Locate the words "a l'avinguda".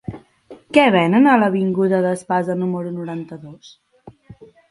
1.33-1.99